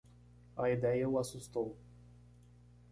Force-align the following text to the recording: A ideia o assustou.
A 0.57 0.67
ideia 0.71 1.07
o 1.07 1.19
assustou. 1.19 1.77